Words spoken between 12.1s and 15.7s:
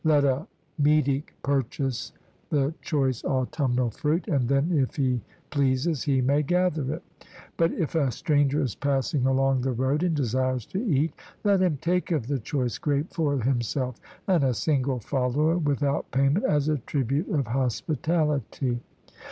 the 'choice' grape for himself and a single follower